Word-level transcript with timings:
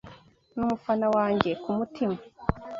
Ni 0.53 0.61
umufana 0.63 1.05
wange 1.15 1.51
ku 1.61 1.69
mutima 1.77 2.17